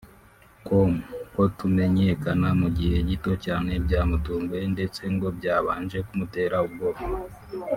[0.65, 0.91] com
[1.33, 7.01] ko kumenyekana mu gihe gito cyane byamutunguye ndetse ngo byabanje kumutera ubwoba